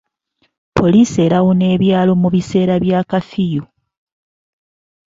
[0.77, 3.63] Poliisi erawuna ebyalo mu biseera bya kafiyu.